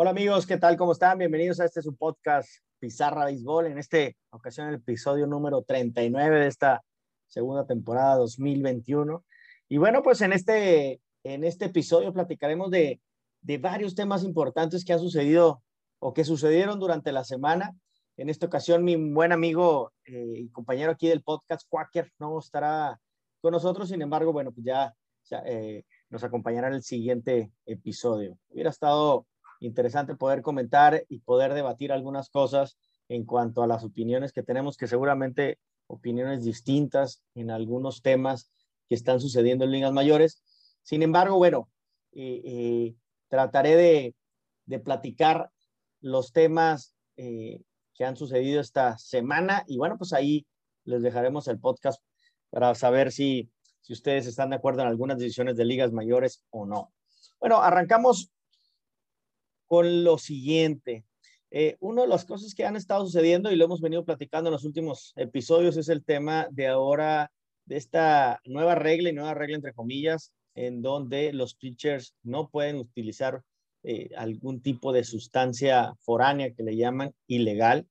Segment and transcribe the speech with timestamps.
[0.00, 0.76] Hola amigos, ¿qué tal?
[0.76, 1.18] ¿Cómo están?
[1.18, 2.48] Bienvenidos a este su podcast
[2.78, 3.66] Pizarra Béisbol.
[3.66, 3.98] En esta
[4.30, 6.84] ocasión el episodio número 39 de esta
[7.26, 9.24] segunda temporada 2021.
[9.68, 13.00] Y bueno, pues en este, en este episodio platicaremos de,
[13.40, 15.64] de varios temas importantes que han sucedido
[15.98, 17.74] o que sucedieron durante la semana.
[18.16, 23.00] En esta ocasión mi buen amigo eh, y compañero aquí del podcast, Quaker, no estará
[23.40, 23.88] con nosotros.
[23.88, 24.94] Sin embargo, bueno, pues ya,
[25.44, 28.38] eh, nos acompañará en el siguiente episodio.
[28.48, 29.26] Hubiera estado
[29.60, 34.76] interesante poder comentar y poder debatir algunas cosas en cuanto a las opiniones que tenemos,
[34.76, 38.50] que seguramente opiniones distintas en algunos temas
[38.88, 40.42] que están sucediendo en ligas mayores.
[40.82, 41.68] Sin embargo, bueno,
[42.12, 42.94] eh, eh,
[43.28, 44.14] trataré de,
[44.66, 45.50] de, platicar
[46.00, 47.62] los temas eh,
[47.94, 50.46] que han sucedido esta semana y bueno, pues ahí
[50.84, 52.02] les dejaremos el podcast
[52.50, 53.50] para saber si,
[53.80, 56.92] si ustedes están de acuerdo en algunas decisiones de ligas mayores o no.
[57.40, 58.30] Bueno, arrancamos
[59.68, 61.04] con lo siguiente.
[61.50, 64.52] Eh, una de las cosas que han estado sucediendo y lo hemos venido platicando en
[64.52, 67.30] los últimos episodios es el tema de ahora,
[67.64, 72.76] de esta nueva regla y nueva regla entre comillas, en donde los pitchers no pueden
[72.76, 73.42] utilizar
[73.84, 77.86] eh, algún tipo de sustancia foránea que le llaman ilegal.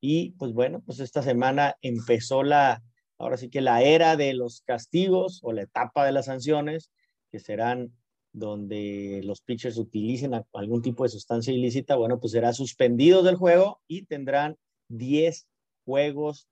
[0.00, 2.82] Y pues bueno, pues esta semana empezó la,
[3.18, 6.90] ahora sí que la era de los castigos o la etapa de las sanciones,
[7.30, 7.92] que serán
[8.32, 13.80] donde los pitchers utilicen algún tipo de sustancia ilícita, bueno, pues será suspendido del juego
[13.86, 14.56] y tendrán
[14.88, 15.46] 10
[15.84, 16.48] juegos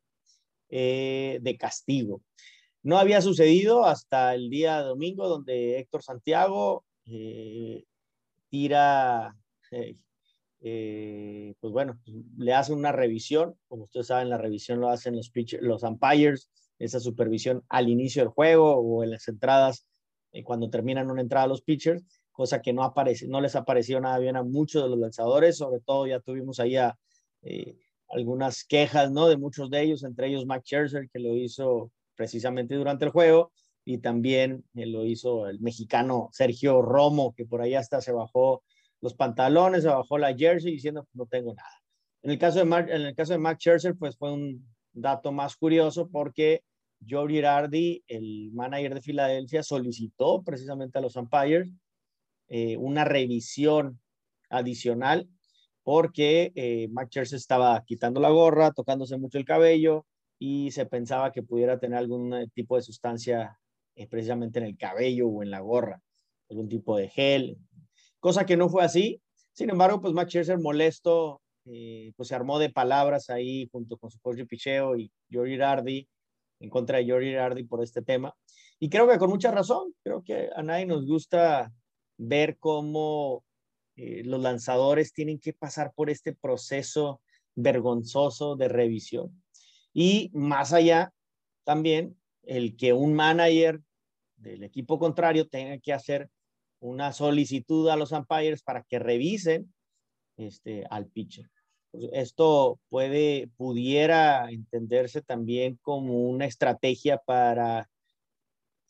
[0.69, 2.23] eh, de castigo.
[2.83, 7.85] No había sucedido hasta el día domingo, donde Héctor Santiago eh,
[8.49, 9.37] tira,
[10.61, 12.01] eh, pues bueno,
[12.39, 13.57] le hace una revisión.
[13.69, 18.23] Como ustedes saben, la revisión lo hacen los, pitchers, los umpires, esa supervisión al inicio
[18.23, 19.87] del juego o en las entradas
[20.33, 24.01] eh, cuando terminan una entrada los pitchers, cosa que no, aparece, no les ha parecido
[24.01, 26.97] nada bien a muchos de los lanzadores, sobre todo ya tuvimos ahí a,
[27.43, 27.77] eh,
[28.11, 29.29] algunas quejas, ¿no?
[29.29, 33.53] De muchos de ellos, entre ellos Mac Scherzer, que lo hizo precisamente durante el juego,
[33.85, 38.63] y también eh, lo hizo el mexicano Sergio Romo, que por ahí hasta se bajó
[39.01, 41.71] los pantalones, se bajó la jersey diciendo, no tengo nada.
[42.23, 45.33] En el caso de Mark, en el caso de Mac Scherzer, pues fue un dato
[45.33, 46.63] más curioso porque
[47.09, 51.69] Joe Girardi, el manager de Filadelfia, solicitó precisamente a los umpires
[52.49, 54.01] eh, una revisión
[54.51, 55.29] adicional
[55.83, 60.07] porque eh, Max Scherzer estaba quitando la gorra, tocándose mucho el cabello
[60.39, 63.59] y se pensaba que pudiera tener algún eh, tipo de sustancia
[63.95, 66.01] eh, precisamente en el cabello o en la gorra,
[66.49, 67.59] algún tipo de gel,
[68.19, 69.21] cosa que no fue así.
[69.53, 74.21] Sin embargo, pues Max Scherzer molesto, pues se armó de palabras ahí junto con su
[74.21, 76.09] coach de picheo y Joe Girardi
[76.61, 78.35] en contra de Jordi Hardy por este tema.
[78.79, 81.73] Y creo que con mucha razón, creo que a nadie nos gusta
[82.17, 83.45] ver cómo
[83.97, 87.21] eh, los lanzadores tienen que pasar por este proceso
[87.55, 89.43] vergonzoso de revisión.
[89.93, 91.13] Y más allá,
[91.65, 93.81] también el que un manager
[94.37, 96.31] del equipo contrario tenga que hacer
[96.81, 99.73] una solicitud a los umpires para que revisen
[100.37, 101.51] este, al pitcher.
[101.91, 107.89] Pues, esto puede, pudiera entenderse también como una estrategia para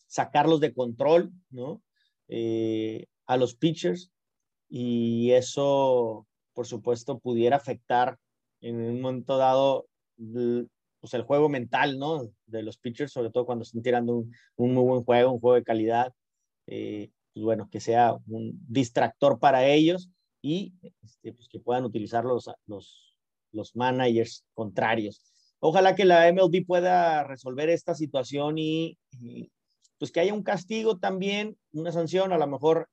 [0.07, 1.83] sacarlos de control, ¿no?
[2.29, 4.11] Eh, a los pitchers
[4.69, 8.19] y eso, por supuesto, pudiera afectar
[8.61, 9.87] en un momento dado
[11.01, 12.31] pues el juego mental, ¿no?
[12.47, 14.17] De los pitchers, sobre todo cuando están tirando
[14.57, 16.13] un, muy buen juego, un juego de calidad,
[16.67, 20.11] eh, pues bueno, que sea un distractor para ellos
[20.43, 23.17] y este, pues que puedan utilizar los, los,
[23.53, 25.23] los managers contrarios.
[25.61, 28.99] Ojalá que la MLB pueda resolver esta situación y,
[29.99, 32.89] pues que haya un castigo también, una sanción, a lo mejor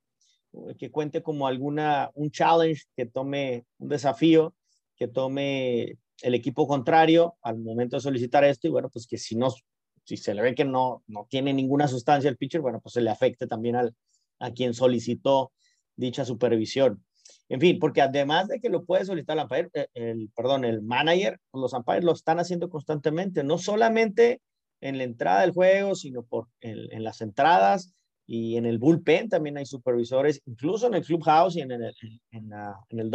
[0.51, 4.53] eh, que cuente como alguna, un challenge, que tome un desafío,
[4.97, 9.37] que tome el equipo contrario al momento de solicitar esto y bueno, pues que si
[9.37, 9.49] no,
[10.03, 13.01] si se le ve que no, no tiene ninguna sustancia el pitcher, bueno, pues se
[13.01, 13.95] le afecte también al,
[14.39, 15.53] a quien solicitó
[15.95, 17.03] dicha supervisión.
[17.49, 21.61] En fin, porque además de que lo puede solicitar el, eh, perdón, el manager, pues
[21.61, 24.41] los umpires lo están haciendo constantemente, no solamente
[24.81, 27.94] en la entrada del juego, sino por, en, las entradas
[28.25, 31.95] y en el bullpen también hay supervisores, incluso en el clubhouse y en el,
[32.31, 32.51] en,
[32.89, 33.11] en el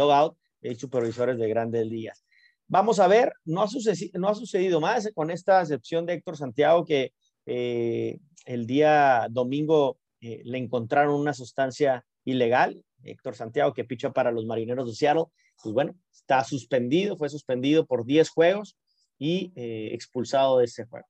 [0.63, 2.25] hay supervisores de grandes ligas.
[2.67, 6.37] Vamos a ver, no ha, sucedido, no ha sucedido más con esta excepción de Héctor
[6.37, 7.13] Santiago que
[7.45, 14.31] eh, el día domingo eh, le encontraron una sustancia ilegal Héctor Santiago, que picha para
[14.31, 15.25] los Marineros de Seattle,
[15.61, 18.77] pues bueno, está suspendido, fue suspendido por 10 juegos
[19.17, 21.07] y eh, expulsado de ese juego.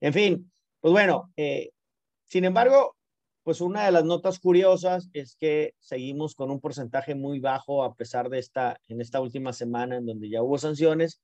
[0.00, 1.70] En fin, pues bueno, eh,
[2.26, 2.96] sin embargo,
[3.42, 7.94] pues una de las notas curiosas es que seguimos con un porcentaje muy bajo a
[7.94, 11.20] pesar de esta, en esta última semana en donde ya hubo sanciones.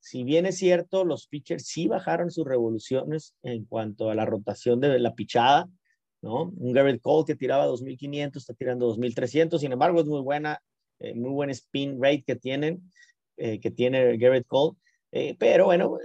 [0.00, 4.80] Si bien es cierto, los pitchers sí bajaron sus revoluciones en cuanto a la rotación
[4.80, 5.68] de la pichada,
[6.24, 6.52] ¿no?
[6.56, 10.60] Un Garrett Cole que tiraba 2.500 está tirando 2.300, sin embargo es muy buena,
[10.98, 12.90] eh, muy buen spin rate que tienen,
[13.36, 14.76] eh, que tiene Garrett Cole,
[15.12, 15.98] eh, pero bueno,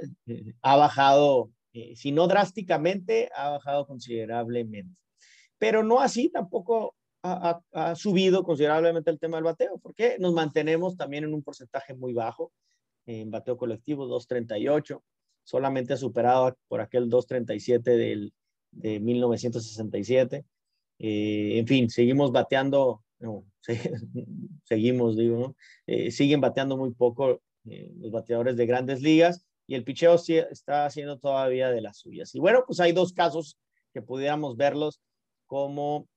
[0.62, 1.52] ha bajado,
[1.96, 5.00] si no drásticamente, ha bajado considerablemente
[5.60, 7.62] pero no así tampoco ha,
[7.96, 12.54] subido considerablemente el tema del bateo, porque nos mantenemos también en un porcentaje muy bajo
[13.06, 15.04] en bateo colectivo, 238,
[15.44, 18.34] solamente superado por aquel 237 del,
[18.72, 20.46] de 1967.
[21.00, 23.04] Eh, en fin, seguimos bateando,
[24.64, 25.56] seguimos, digo,
[25.88, 30.38] eh, siguen bateando muy poco eh, los bateadores de grandes ligas y el picheo sí
[30.38, 32.34] está haciendo todavía de las suyas.
[32.36, 33.58] Y bueno, pues hay dos casos
[33.94, 35.00] que pudiéramos verlos
[35.48, 36.08] como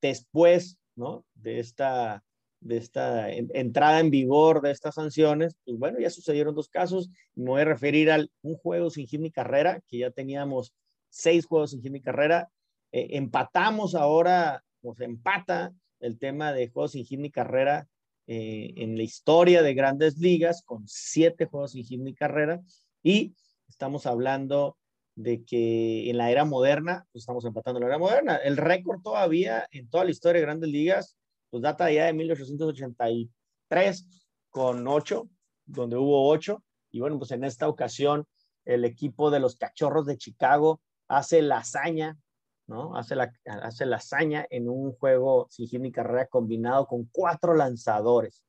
[0.00, 1.24] después ¿no?
[1.34, 2.22] de esta,
[2.60, 7.10] de esta entrada en vigor de estas sanciones, pues bueno, ya sucedieron dos casos.
[7.34, 10.72] Me voy a referir a un juego sin hit ni carrera, que ya teníamos
[11.08, 12.50] seis juegos sin hit ni carrera.
[12.92, 14.64] Eh, empatamos ahora,
[14.96, 17.88] se empata el tema de juegos sin hit ni carrera
[18.26, 22.60] eh, en la historia de grandes ligas, con siete juegos sin hit ni carrera.
[23.02, 23.34] Y
[23.68, 24.76] estamos hablando
[25.14, 28.36] de que en la era moderna, pues estamos empatando en la era moderna.
[28.36, 31.16] El récord todavía en toda la historia de grandes ligas,
[31.50, 34.06] pues data ya de 1883
[34.50, 35.28] con 8,
[35.66, 36.62] donde hubo 8.
[36.90, 38.26] Y bueno, pues en esta ocasión
[38.64, 42.18] el equipo de los Cachorros de Chicago hace la hazaña,
[42.66, 42.96] ¿no?
[42.96, 43.32] Hace la,
[43.62, 48.44] hace la hazaña en un juego sin hit ni carrera combinado con cuatro lanzadores.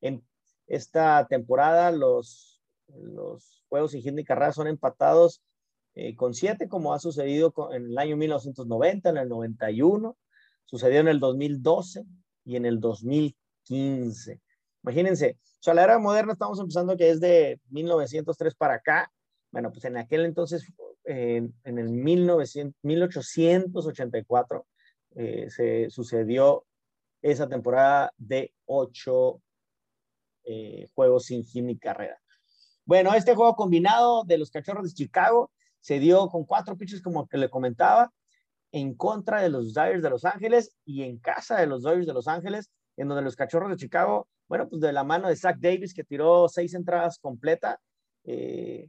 [0.00, 0.24] En
[0.66, 5.42] esta temporada los, los juegos sin hit ni carrera son empatados
[5.98, 10.16] eh, con siete, como ha sucedido en el año 1990, en el 91,
[10.66, 12.04] sucedió en el 2012
[12.44, 14.42] y en el 2015.
[14.82, 19.10] Imagínense, o sea, la era moderna estamos empezando que es de 1903 para acá.
[19.50, 20.70] Bueno, pues en aquel entonces,
[21.06, 24.66] en el 1900, 1884,
[25.14, 26.66] eh, se sucedió
[27.22, 29.40] esa temporada de ocho
[30.44, 32.20] eh, juegos sin gimnasio y carrera.
[32.84, 35.50] Bueno, este juego combinado de los Cachorros de Chicago
[35.80, 38.12] se dio con cuatro pitches, como que le comentaba,
[38.72, 42.12] en contra de los Dyers de Los Ángeles y en casa de los Dodgers de
[42.12, 45.56] Los Ángeles, en donde los Cachorros de Chicago, bueno, pues de la mano de Zach
[45.58, 47.80] Davis, que tiró seis entradas completa,
[48.24, 48.88] eh,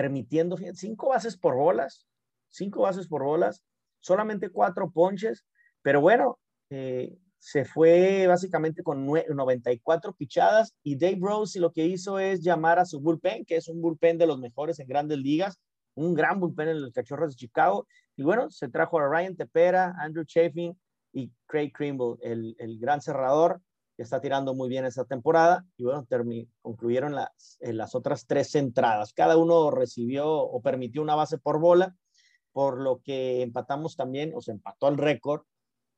[0.00, 2.06] permitiendo cinco bases por bolas,
[2.48, 3.62] cinco bases por bolas,
[4.00, 5.44] solamente cuatro ponches,
[5.82, 6.38] pero bueno,
[6.70, 12.78] eh, se fue básicamente con 94 pichadas y Dave Rose lo que hizo es llamar
[12.78, 15.60] a su bullpen, que es un bullpen de los mejores en grandes ligas,
[15.94, 17.86] un gran bullpen en los Cachorros de Chicago.
[18.16, 20.78] Y bueno, se trajo a Ryan Tepera, Andrew Chafin
[21.12, 23.60] y Craig Krimble, el, el gran cerrador
[24.02, 25.64] está tirando muy bien esta temporada.
[25.76, 26.06] Y bueno,
[26.62, 29.12] concluyeron las, las otras tres entradas.
[29.12, 31.94] Cada uno recibió o permitió una base por bola,
[32.52, 35.42] por lo que empatamos también, o se empató el récord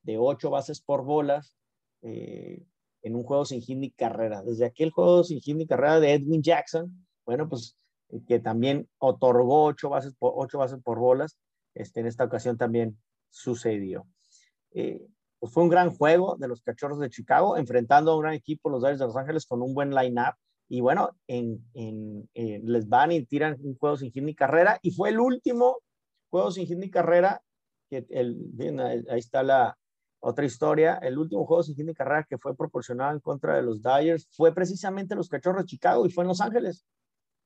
[0.03, 1.57] de ocho bases por bolas
[2.03, 2.65] eh,
[3.03, 4.43] en un juego sin hit ni carrera.
[4.43, 7.77] Desde aquel juego sin hit ni carrera de Edwin Jackson, bueno, pues
[8.27, 11.39] que también otorgó ocho bases por, ocho bases por bolas.
[11.75, 12.99] Este, en esta ocasión también
[13.31, 14.07] sucedió.
[14.73, 15.07] Eh,
[15.43, 18.71] pues fue un gran juego de los Cachorros de Chicago, enfrentando a un gran equipo,
[18.71, 20.37] los Dodgers de Los Ángeles, con un buen line-up.
[20.69, 24.79] Y bueno, en, en, les van y tiran un juego sin hit ni carrera.
[24.83, 25.79] Y fue el último
[26.31, 27.43] juego sin hit ni carrera.
[27.91, 29.77] Que el, bien, ahí está la
[30.21, 30.99] otra historia.
[31.03, 34.29] El último juego sin hit ni carrera que fue proporcionado en contra de los Dodgers
[34.31, 36.87] fue precisamente los Cachorros de Chicago y fue en Los Ángeles.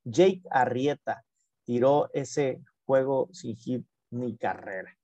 [0.05, 1.25] Jake Arrieta
[1.65, 4.95] tiró ese juego sin hit ni carrera.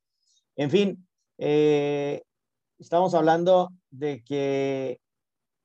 [0.57, 1.09] En fin,
[1.39, 2.23] eh,
[2.83, 5.01] estamos hablando de que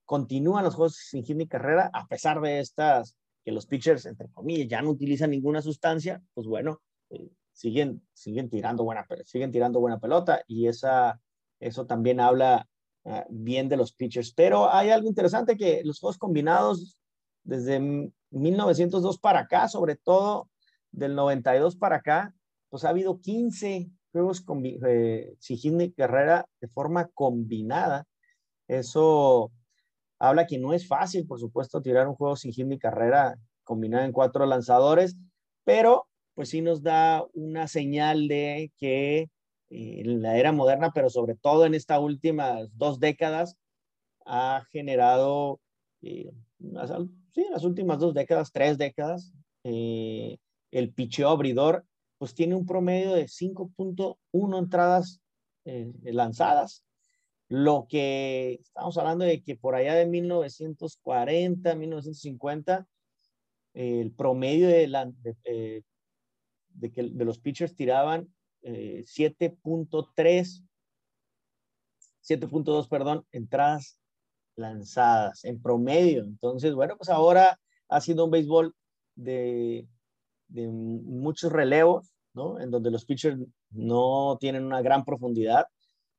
[0.05, 4.67] continúan los juegos sin hit carrera, a pesar de estas, que los pitchers, entre comillas,
[4.67, 9.99] ya no utilizan ninguna sustancia, pues bueno, eh, siguen, siguen, tirando buena, siguen tirando buena
[9.99, 11.19] pelota y esa,
[11.59, 12.67] eso también habla
[13.05, 14.31] ah, bien de los pitchers.
[14.33, 16.99] Pero hay algo interesante que los juegos combinados
[17.43, 20.49] desde 1902 para acá, sobre todo
[20.91, 22.33] del 92 para acá,
[22.69, 25.35] pues ha habido 15 juegos con eh,
[25.95, 28.05] Carrera de forma combinada.
[28.67, 29.51] Eso
[30.19, 34.11] habla que no es fácil, por supuesto, tirar un juego sin y Carrera combinado en
[34.11, 35.15] cuatro lanzadores,
[35.63, 39.29] pero pues sí nos da una señal de que
[39.69, 43.57] eh, en la era moderna, pero sobre todo en estas últimas dos décadas,
[44.25, 45.59] ha generado
[46.01, 46.31] eh,
[47.33, 49.33] sí, las últimas dos décadas, tres décadas,
[49.63, 50.37] eh,
[50.71, 51.85] el picheo abridor
[52.17, 55.21] pues tiene un promedio de 5.1 entradas
[55.65, 56.83] eh, lanzadas,
[57.49, 62.87] lo que estamos hablando de que por allá de 1940, 1950,
[63.73, 65.83] el promedio de, la, de,
[66.91, 68.33] que, de los pitchers tiraban
[68.63, 70.63] 7.3,
[72.23, 73.99] 7.2, perdón, entradas
[74.55, 76.23] lanzadas en promedio.
[76.23, 78.75] Entonces, bueno, pues ahora ha sido un béisbol
[79.15, 79.87] de,
[80.47, 82.59] de muchos relevos, ¿no?
[82.59, 83.37] En donde los pitchers
[83.71, 85.65] no tienen una gran profundidad,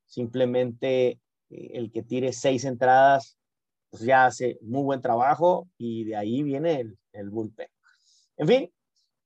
[0.06, 1.20] simplemente
[1.50, 3.38] eh, el que tire seis entradas,
[3.90, 7.68] pues ya hace muy buen trabajo y de ahí viene el, el bullpen.
[8.36, 8.72] En fin,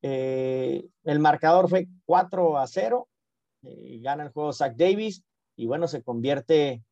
[0.02, 3.09] eh, el marcador fue 4 a 0,
[3.62, 5.23] eh, gana el juego Zach Davis
[5.56, 6.82] y bueno, se convierte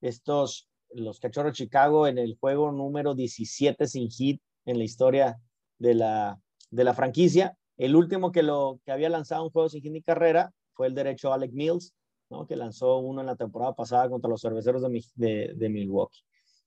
[0.00, 5.38] estos, los Cachorros Chicago en el juego número 17 sin hit en la historia
[5.78, 6.40] de la,
[6.70, 7.56] de la franquicia.
[7.76, 10.94] El último que, lo, que había lanzado un juego sin hit ni carrera fue el
[10.94, 11.94] derecho Alec Mills,
[12.30, 12.46] ¿no?
[12.46, 14.82] que lanzó uno en la temporada pasada contra los cerveceros
[15.14, 16.20] de, de, Milwaukee.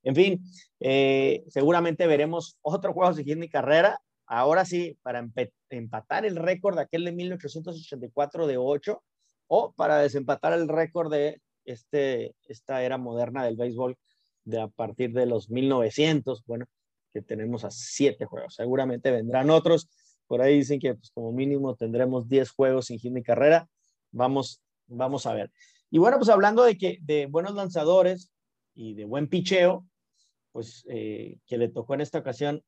[0.04, 0.44] En fin,
[0.80, 4.00] eh, seguramente veremos otro juego sin hit ni carrera.
[4.26, 5.26] Ahora sí, para
[5.70, 9.02] empatar el récord de aquel de 1884 de 8
[9.48, 13.98] o para desempatar el récord de este, esta era moderna del béisbol
[14.44, 16.44] de a partir de los 1900.
[16.46, 16.66] Bueno,
[17.18, 18.54] que tenemos a siete juegos.
[18.54, 19.90] Seguramente vendrán otros.
[20.28, 23.68] Por ahí dicen que pues, como mínimo tendremos 10 juegos sin ni carrera.
[24.12, 25.52] Vamos, vamos a ver.
[25.90, 28.32] Y bueno, pues hablando de, que, de buenos lanzadores
[28.76, 29.88] y de buen picheo,
[30.52, 32.64] pues eh, que le tocó en esta ocasión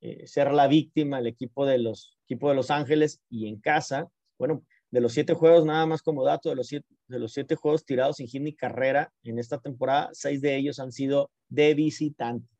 [0.00, 4.08] eh, ser la víctima el equipo de los equipo de Los Ángeles y en casa.
[4.38, 7.56] Bueno, de los siete juegos, nada más como dato, de los siete, de los siete
[7.56, 11.74] juegos tirados sin hit ni carrera en esta temporada, seis de ellos han sido de
[11.74, 12.53] visitante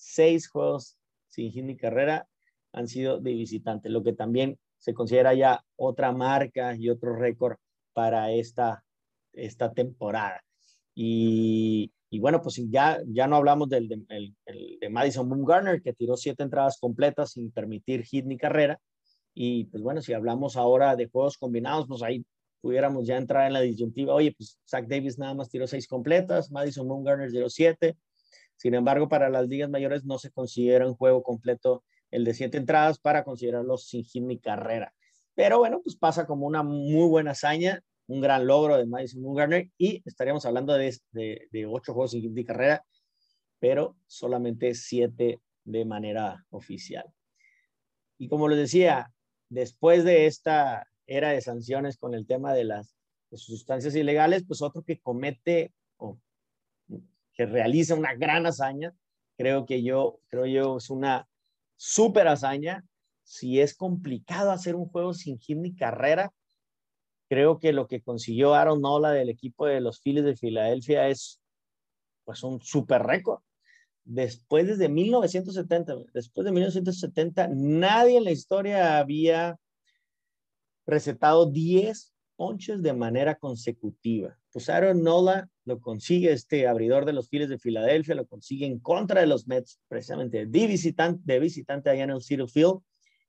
[0.00, 0.96] seis juegos
[1.28, 2.26] sin hit ni carrera
[2.72, 7.56] han sido de visitante, lo que también se considera ya otra marca y otro récord
[7.92, 8.82] para esta,
[9.32, 10.42] esta temporada.
[10.94, 16.16] Y, bueno, pues ya, ya no hablamos del de, el, de Madison Bumgarner, que tiró
[16.16, 18.80] siete entradas completas sin permitir hit ni carrera.
[19.34, 22.24] Y pues bueno, si hablamos ahora de juegos combinados, pues ahí
[22.60, 24.14] pudiéramos ya entrar en la disyuntiva.
[24.14, 27.96] Oye, pues Zach Davis nada más tiró seis completas, Madison Bumgarner tiró siete,
[28.60, 32.58] sin embargo, para las ligas mayores no se considera un juego completo el de siete
[32.58, 34.92] entradas para considerarlo sin hit carrera.
[35.34, 39.70] Pero bueno, pues pasa como una muy buena hazaña, un gran logro de Madison Bumgarner
[39.78, 42.84] y estaríamos hablando de, de, ocho juegos sin hit carrera,
[43.60, 47.06] pero solamente siete de manera oficial.
[48.18, 49.10] Y como les decía,
[49.48, 52.94] después de esta era de sanciones con el tema de las
[53.32, 55.72] sustancias ilegales, pues otro que comete
[57.40, 58.94] que realiza una gran hazaña.
[59.38, 61.26] Creo que yo, creo yo, es una
[61.74, 62.84] súper hazaña.
[63.22, 66.34] Si es complicado hacer un juego sin hit ni carrera,
[67.30, 71.40] creo que lo que consiguió Aaron Nola del equipo de los Phillies de Filadelfia es
[72.24, 73.40] pues un súper récord.
[74.04, 79.58] Después desde 1970, después de 1970, nadie en la historia había
[80.84, 84.36] recetado 10 ponches de manera consecutiva.
[84.52, 88.78] Pues Aaron Nola lo consigue este abridor de los Phillies de Filadelfia, lo consigue en
[88.78, 92.80] contra de los Mets, precisamente de visitante, de visitante allá en el City Field.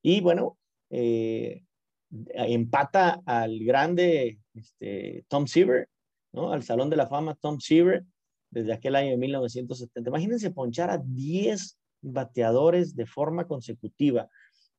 [0.01, 0.57] Y bueno,
[0.89, 1.63] eh,
[2.09, 5.89] empata al grande este, Tom Seaver,
[6.33, 6.51] ¿no?
[6.51, 8.05] Al Salón de la Fama Tom Seaver
[8.49, 10.09] desde aquel año de 1970.
[10.09, 14.29] Imagínense ponchar a 10 bateadores de forma consecutiva.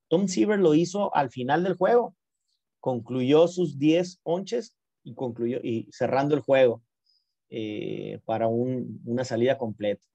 [0.08, 2.14] Tom Seaver lo hizo al final del juego.
[2.80, 6.82] Concluyó sus 10 ponches y concluyó y cerrando el juego.
[7.54, 10.08] Eh, para una salida completa.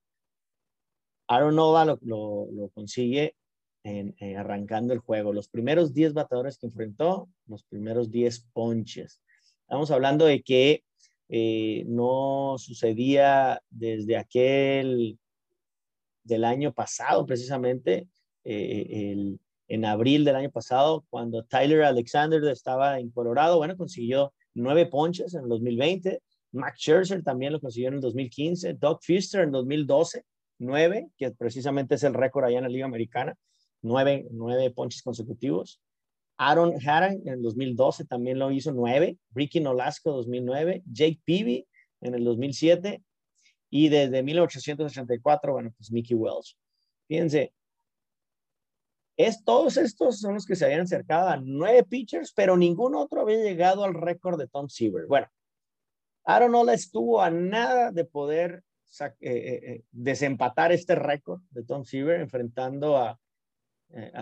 [1.27, 3.35] Aaron Nova lo, consigue
[3.83, 5.33] en, eh, arrancando el juego.
[5.33, 9.21] Los primeros 10 bateadores que enfrentó, los primeros 10 ponches.
[9.61, 10.83] Estamos hablando de que
[11.29, 15.19] eh, no sucedía desde aquel
[16.23, 18.07] del año pasado, precisamente,
[18.43, 25.35] en abril del año pasado, cuando Tyler Alexander estaba en Colorado, bueno, consiguió nueve ponches
[25.35, 26.19] en el 2020.
[26.57, 30.23] Max Scherzer también lo consiguió en el 2015, Doug Fister en 2012,
[30.59, 33.35] nueve, que precisamente es el récord allá en la Liga Americana,
[33.81, 35.81] nueve, nueve ponches consecutivos.
[36.37, 41.67] Aaron Haran en el 2012 también lo hizo nueve, Ricky Nolasco 2009, Jake Peavy
[42.01, 43.01] en el 2007
[43.69, 46.57] y desde 1884, bueno, pues Mickey Wells.
[47.07, 47.53] Fíjense,
[49.17, 53.21] es, todos estos son los que se habían acercado a nueve pitchers, pero ningún otro
[53.21, 55.07] había llegado al récord de Tom Seaver.
[55.07, 55.27] Bueno,
[56.27, 58.61] Aaron estuvo a nada de poder
[58.99, 63.17] eh, eh, eh, desempatar este récord de Tom Seaver enfrentando a,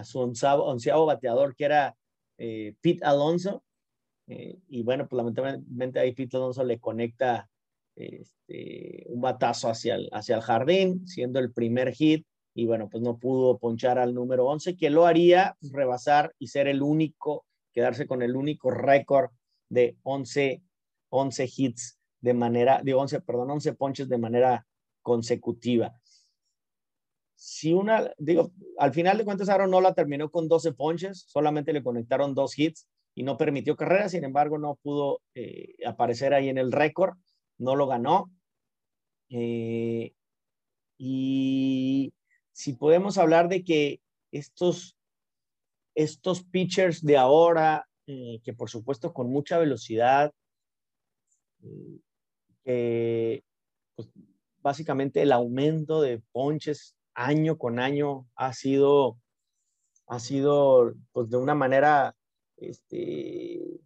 [0.03, 1.97] su onceavo, bateador, que era
[2.37, 3.63] Pete Alonso.
[4.27, 7.49] Y bueno, pues lamentablemente ahí Pete Alonso le conecta
[7.95, 12.27] este, un batazo hacia el, hacia el jardín, siendo el primer hit.
[12.53, 16.67] Y bueno, pues no pudo ponchar al número 11, que lo haría rebasar y ser
[16.67, 19.31] el único, quedarse con el único récord
[19.69, 20.61] de 11,
[21.15, 24.65] 11 hits de manera, de 11, perdón, 11 ponches de manera
[25.01, 25.93] consecutiva.
[27.35, 31.83] Si una, digo, al final de cuentas Aaron Nola terminó con 12 ponches, solamente le
[31.83, 36.57] conectaron dos hits y no permitió carrera, sin embargo no pudo eh, aparecer ahí en
[36.57, 37.17] el récord,
[37.57, 38.31] no lo ganó.
[39.29, 40.13] Eh,
[40.97, 42.13] y
[42.51, 44.97] si podemos hablar de que estos,
[45.93, 50.33] estos pitchers de ahora, eh, que por supuesto con mucha velocidad,
[52.65, 53.41] eh,
[53.95, 54.09] pues,
[54.61, 59.19] básicamente el aumento de ponches año con año ha sido,
[60.07, 62.15] ha sido pues de una manera
[62.57, 63.79] este,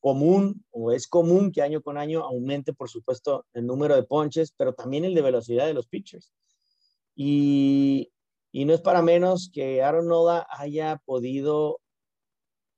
[0.00, 4.52] común o es común que año con año aumente, por supuesto, el número de ponches,
[4.56, 6.32] pero también el de velocidad de los pitchers.
[7.14, 8.12] Y,
[8.52, 11.80] y no es para menos que Aaron Noda haya podido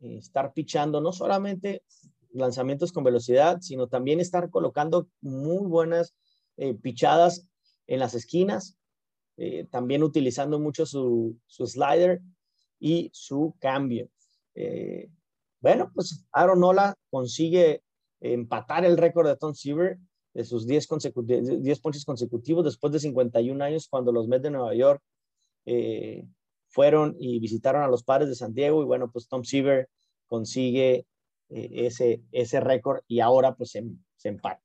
[0.00, 1.82] eh, estar pichando no solamente
[2.36, 6.14] lanzamientos con velocidad, sino también estar colocando muy buenas
[6.56, 7.48] eh, pichadas
[7.86, 8.76] en las esquinas,
[9.36, 12.20] eh, también utilizando mucho su, slider
[12.78, 14.08] y su cambio.
[14.54, 15.10] Eh,
[15.60, 17.82] bueno, pues Aaron Nola consigue
[18.20, 19.98] empatar el récord de Tom Seaver
[20.32, 20.88] de sus 10,
[21.62, 25.02] 10 ponches consecutivos después de 51 años cuando los Mets de Nueva York
[26.68, 29.88] fueron y visitaron a los padres de San Diego y bueno, pues Tom Seaver
[30.26, 31.06] consigue
[31.48, 33.84] eh, ese, ese récord y ahora pues se,
[34.16, 34.62] se empata.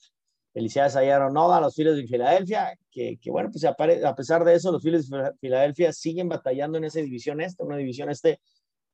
[0.54, 4.44] Felicidades a Aaron Noda, a los Phillies de Filadelfia, que, que bueno, pues a pesar
[4.44, 8.42] de eso, los Phillies de Filadelfia siguen batallando en esa división este, una división este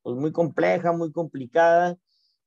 [0.03, 1.97] pues muy compleja, muy complicada,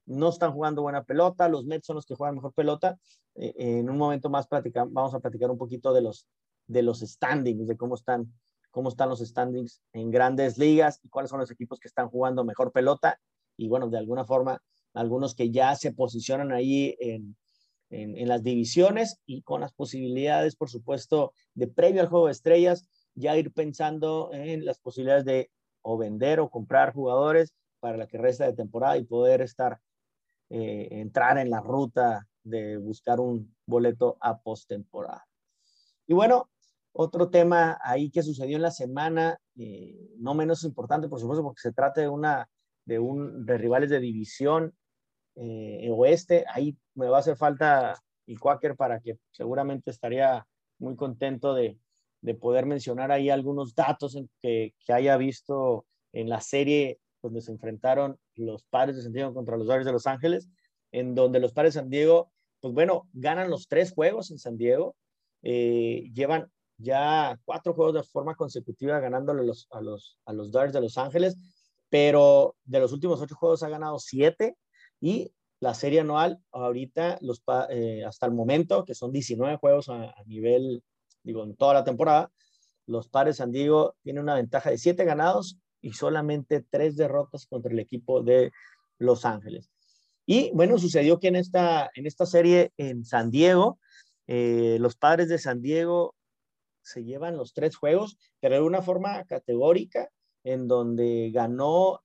[0.07, 2.99] no están jugando buena pelota, los Mets son los que juegan mejor pelota.
[3.35, 4.49] Eh, en un momento más
[4.91, 6.27] vamos a platicar un poquito de los,
[6.67, 8.33] de los standings, de cómo están,
[8.71, 12.45] cómo están los standings en grandes ligas y cuáles son los equipos que están jugando
[12.45, 13.21] mejor pelota.
[13.57, 14.63] Y bueno, de alguna forma
[14.95, 17.37] algunos que ya se posicionan ahí en,
[17.91, 22.89] en, las divisiones y con las posibilidades, por supuesto, de previo al juego de estrellas,
[23.15, 25.51] ya ir pensando en las posibilidades de
[25.83, 29.81] o vender o comprar jugadores para la que resta de temporada y poder estar,
[30.51, 35.27] eh, entrar en la ruta de buscar un boleto a postemporada.
[36.07, 36.51] Y bueno,
[36.93, 41.61] otro tema ahí que sucedió en la semana, eh, no menos importante, por supuesto, porque
[41.61, 42.49] se trata de una
[42.85, 44.75] de un de rivales de división
[45.41, 46.45] eh, oeste.
[46.49, 50.47] Ahí me va a hacer falta y Quaker para que seguramente estaría
[50.79, 51.79] muy contento de,
[52.21, 57.53] de poder mencionar ahí algunos datos que, que, haya visto en la serie donde se
[57.53, 60.49] enfrentaron los padres de San Diego contra los Dodgers de Los Ángeles,
[60.93, 64.57] en donde los padres de San Diego, pues bueno, ganan los tres juegos en San
[64.57, 64.95] Diego,
[65.43, 70.73] eh, llevan ya cuatro juegos de forma consecutiva ganándole los, a, los, a los Dodgers
[70.73, 71.37] de Los Ángeles,
[71.89, 74.57] pero de los últimos ocho juegos ha ganado siete
[75.01, 80.15] y la serie anual, ahorita, los, eh, hasta el momento, que son 19 juegos a,
[80.27, 80.83] nivel,
[81.23, 82.31] digo, en toda la temporada,
[82.87, 87.73] los pares San Diego tienen una ventaja de 7 ganados y solamente 3 derrotas contra
[87.73, 88.53] el equipo de
[88.99, 89.71] Los Ángeles.
[90.27, 93.79] Y bueno, sucedió que en esta, en esta serie en San Diego,
[94.27, 96.15] eh, los padres de San Diego
[96.83, 100.09] se llevan los tres juegos, pero de una forma categórica,
[100.45, 102.01] en donde ganó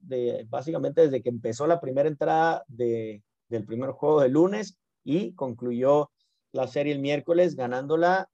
[0.50, 6.12] básicamente desde que empezó la primera entrada de, del primer juego de lunes y concluyó
[6.52, 8.30] la serie el miércoles ganándola,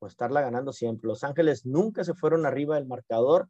[0.00, 1.08] o estarla ganando siempre.
[1.08, 3.48] Los Ángeles nunca se fueron arriba del marcador.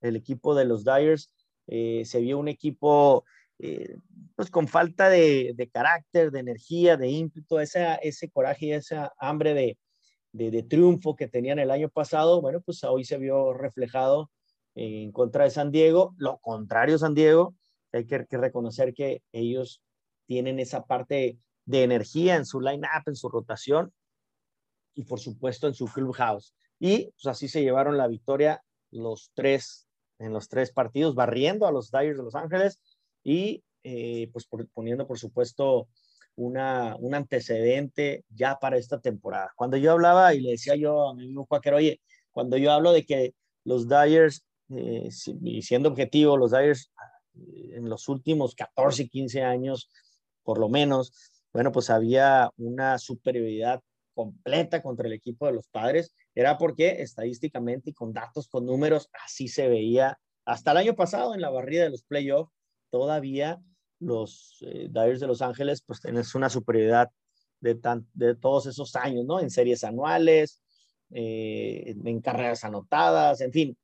[0.00, 1.32] El equipo de los Dyers
[1.66, 3.24] eh, se vio un equipo
[3.58, 3.96] eh,
[4.34, 9.12] pues con falta de, de, carácter, de energía, de ímpetu, ese, ese coraje y esa
[9.18, 9.78] hambre de,
[10.32, 14.30] de, de, triunfo que tenían el año pasado, bueno, pues hoy se vio reflejado
[14.76, 16.14] en contra de San Diego.
[16.18, 17.56] Lo contrario, San Diego,
[17.92, 19.82] hay que, reconocer que ellos
[20.26, 23.92] tienen esa parte de energía en su line-up, en su rotación
[24.94, 26.54] y por supuesto en su clubhouse.
[26.78, 31.72] Y pues así se llevaron la victoria los tres, en los tres partidos, barriendo a
[31.72, 32.80] los Dyers de Los Ángeles
[33.24, 35.88] y eh, pues poniendo por supuesto
[36.34, 39.52] una, un antecedente ya para esta temporada.
[39.56, 42.92] Cuando yo hablaba y le decía yo a mi amigo Quaker, oye, cuando yo hablo
[42.92, 43.34] de que
[43.64, 45.08] los Dyers eh,
[45.42, 46.90] y siendo objetivo, los Dyers
[47.34, 49.90] eh, en los últimos 14, 15 años,
[50.42, 51.12] por lo menos,
[51.52, 53.82] bueno, pues había una superioridad
[54.14, 59.08] completa contra el equipo de los padres, era porque estadísticamente y con datos, con números,
[59.24, 60.18] así se veía.
[60.44, 62.52] Hasta el año pasado, en la barrida de los playoffs,
[62.90, 63.60] todavía
[63.98, 67.10] los eh, de Los Ángeles, pues tienes una superioridad
[67.60, 67.78] de,
[68.14, 69.40] de todos esos años, ¿no?
[69.40, 70.62] En series anuales,
[71.10, 73.78] eh, en carreras anotadas, en fin,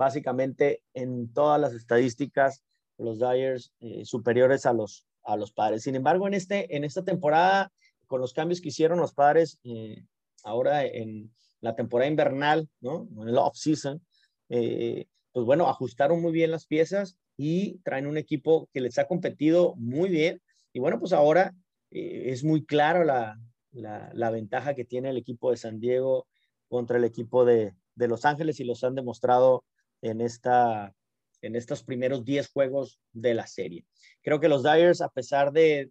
[0.00, 2.64] básicamente en todas las estadísticas,
[2.96, 5.82] los Dyers eh, superiores a los, a los padres.
[5.82, 7.70] Sin embargo, en, este, en esta temporada,
[8.06, 10.04] con los cambios que hicieron los padres, eh,
[10.42, 13.06] ahora en la temporada invernal, ¿no?
[13.20, 14.02] En el off-season,
[14.48, 19.74] pues bueno, ajustaron muy bien las piezas y traen un equipo que les ha competido
[19.76, 20.40] muy bien.
[20.72, 21.54] Y bueno, pues ahora
[21.90, 23.38] es muy claro la,
[23.72, 26.26] la, ventaja que tiene el equipo de San Diego
[26.68, 29.64] contra el equipo de, Los Ángeles y los han demostrado
[30.02, 30.94] en, esta,
[31.42, 33.84] en estos primeros 10 juegos de la serie.
[34.22, 35.90] Creo que los Dyers, a pesar de,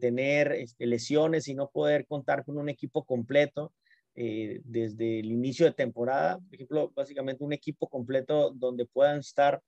[0.00, 3.72] tener este, lesiones y no poder contar con un equipo completo,
[4.16, 9.62] eh, desde el inicio de temporada, por ejemplo, básicamente un equipo completo donde puedan estar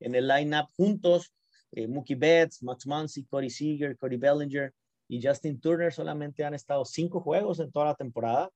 [0.00, 1.32] en el lineup juntos,
[1.70, 4.74] eh, Mookie Betts, Max Muncy, Cody Seager, Cody Bellinger,
[5.08, 8.50] y Justin Turner solamente han estado cinco juegos en toda la temporada.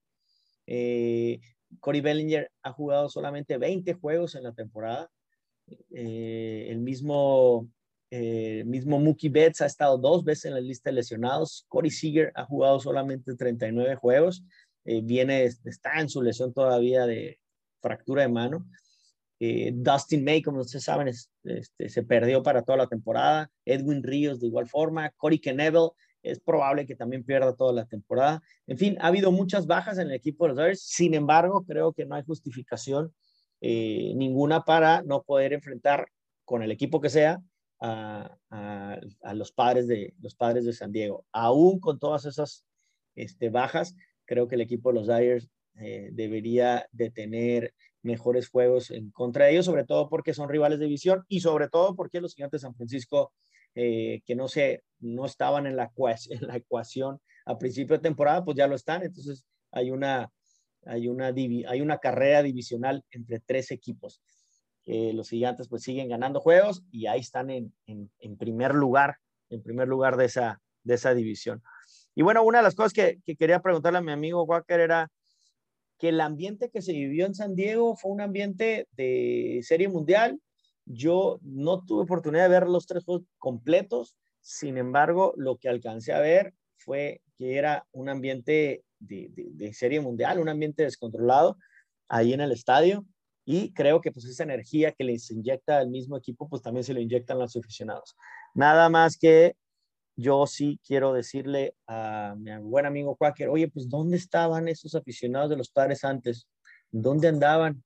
[0.67, 1.39] Eh,
[1.81, 5.11] Corey Bellinger ha jugado solamente 20 juegos en la temporada.
[5.91, 7.69] Eh, el mismo,
[8.11, 11.65] eh, mismo Mookie Betts ha estado dos veces en la lista de lesionados.
[11.69, 14.45] Corey Seager ha jugado solamente 39 juegos.
[14.85, 17.39] Eh, viene, está en su lesión todavía de
[17.81, 18.67] fractura de mano.
[19.39, 23.51] Dustin May, como ustedes saben, este, se perdió para toda la temporada.
[23.67, 25.11] Edwin Ríos de igual forma.
[25.11, 25.91] Corey Knebel
[26.31, 28.43] es probable que también pierda toda la temporada.
[28.67, 31.93] En fin, ha habido muchas bajas en el equipo de los Dodgers, sin embargo, creo
[31.93, 33.15] que no hay justificación
[33.61, 36.09] eh, ninguna para no poder enfrentar
[36.45, 37.41] con el equipo que sea
[37.81, 38.37] a,
[39.35, 41.25] los, padres de, los padres de San Diego.
[41.33, 42.65] Aún con todas esas
[43.15, 48.91] este, bajas, creo que el equipo de los Dyers eh, debería de tener mejores juegos
[48.91, 52.21] en contra de ellos, sobre todo porque son rivales de división y sobre todo porque
[52.21, 53.33] los gigantes de San Francisco
[53.79, 55.93] eh, que no, se, no estaban en la,
[56.31, 59.03] en ecuación a principio de temporada, pues ya lo están.
[59.03, 60.33] Entonces hay una,
[60.87, 64.23] hay una, hay una carrera divisional entre tres equipos.
[64.87, 69.19] los gigantes pues siguen ganando juegos y ahí están en, en, primer lugar,
[69.51, 71.63] en primer lugar de esa, de esa división.
[72.15, 75.11] Y bueno, una de las cosas que, que quería preguntarle a mi amigo Walker era
[75.99, 80.41] que el ambiente que se vivió en San Diego fue un ambiente de serie mundial,
[80.87, 86.13] yo no tuve oportunidad de ver los tres juegos completos, sin embargo, lo que alcancé
[86.13, 91.59] a ver fue que era un ambiente de, serie mundial, un ambiente descontrolado
[92.09, 93.05] ahí en el estadio
[93.45, 96.95] y creo que pues esa energía que les inyecta el mismo equipo pues también se
[96.95, 98.17] lo inyectan los aficionados.
[98.55, 99.57] Nada más que
[100.17, 105.51] yo sí quiero decirle a mi buen amigo Quaker, oye, pues ¿dónde estaban esos aficionados
[105.51, 106.49] de los padres antes?
[106.91, 107.85] ¿Dónde andaban?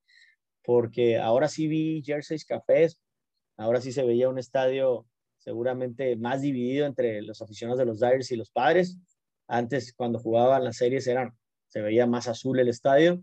[0.65, 3.01] Porque ahora sí vi jerseys cafés,
[3.57, 5.07] ahora sí se veía un estadio
[5.39, 8.99] seguramente más dividido entre los aficionados de los Dyers y los padres.
[9.49, 13.23] Antes, cuando jugaban las series, eran, se veía más azul el estadio,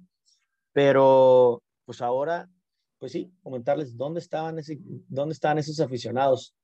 [0.73, 2.49] pero pues ahora,
[2.97, 6.55] pues sí, comentarles dónde estaban, ese, dónde estaban esos aficionados.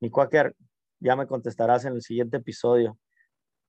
[0.00, 0.54] Mi Quaker,
[0.98, 2.98] ya me contestarás en el siguiente episodio.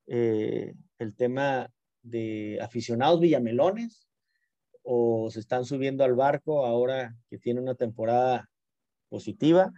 [0.08, 1.70] Eh, el tema
[2.02, 4.11] de aficionados villamelones
[4.84, 8.50] o se están subiendo al barco ahora que tiene una temporada
[9.10, 9.72] positiva.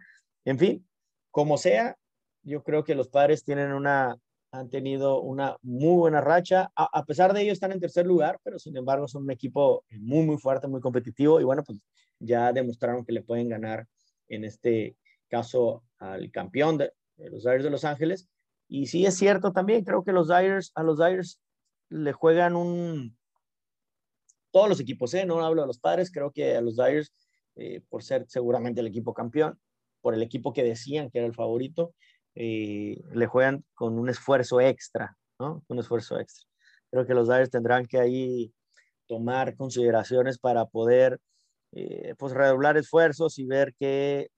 [0.45, 0.87] En fin,
[1.31, 1.97] como sea,
[2.43, 4.17] yo creo que los padres tienen una,
[4.51, 6.71] han tenido una muy buena racha.
[6.75, 10.25] A, pesar de ello, están en tercer lugar, pero sin embargo son un equipo muy,
[10.25, 11.41] muy fuerte, muy competitivo.
[11.41, 11.79] Y bueno, pues
[12.19, 13.87] ya demostraron que le pueden ganar
[14.27, 14.95] en este
[15.27, 18.27] caso al campeón de, los Dyers de Los Ángeles.
[18.67, 21.39] Y sí es cierto también, creo que los Dyers, a los Dyers
[21.89, 23.17] le juegan un,
[24.53, 25.25] todos los equipos, ¿eh?
[25.25, 27.11] no hablo de los padres, creo que a los Dyers,
[27.55, 29.59] eh, por ser seguramente el equipo campeón,
[29.99, 31.95] por el equipo que decían que era el favorito,
[32.35, 35.63] eh, le juegan con un esfuerzo extra, ¿no?
[35.67, 36.47] Un esfuerzo extra.
[36.91, 38.53] Creo que los Dyers tendrán que ahí
[39.07, 41.19] tomar consideraciones para poder,
[42.17, 44.29] pues, redoblar esfuerzos y ver que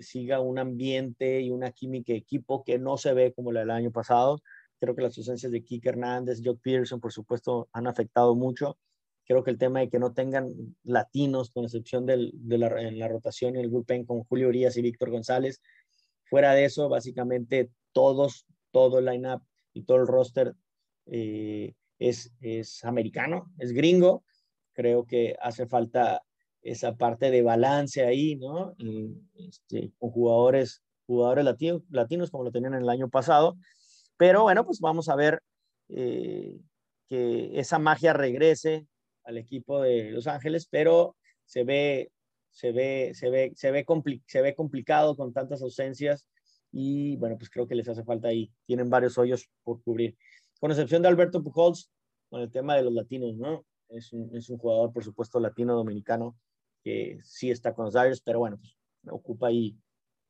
[0.00, 3.70] siga un ambiente y una química de equipo que no se ve como la del
[3.70, 4.40] año pasado.
[4.80, 8.76] Creo que las ausencias de Kike Hernández, Joe Pearson, por supuesto, han afectado mucho
[9.26, 10.48] Creo que el tema de que no tengan
[10.84, 14.82] latinos, con excepción de la, en la rotación y el bullpen con Julio Urias y
[14.82, 15.60] Víctor González,
[16.24, 20.54] fuera de eso, básicamente todos, todo el lineup y todo el roster
[21.06, 24.24] eh, es, es americano, es gringo.
[24.72, 26.22] Creo que hace falta
[26.62, 28.74] esa parte de balance ahí, ¿no?
[29.34, 33.56] Este, con jugadores, jugadores latinos, latinos como lo tenían el año pasado.
[34.16, 35.42] Pero bueno, pues vamos a ver
[35.88, 36.58] eh,
[37.08, 38.86] que esa magia regrese,
[39.26, 42.10] al equipo de Los Ángeles, pero se ve,
[42.50, 46.26] se ve, se ve, se ve, se ve complicado con tantas ausencias
[46.72, 48.52] y bueno, pues creo que les hace falta ahí.
[48.66, 50.16] Tienen varios hoyos por cubrir.
[50.60, 51.90] Con excepción de Alberto Pujols,
[52.28, 53.64] con el tema de los latinos, ¿no?
[53.88, 56.36] Es un, es un jugador, por supuesto, latino-dominicano
[56.82, 58.76] que sí está con los Dodgers, pero bueno, pues
[59.08, 59.76] ocupa ahí,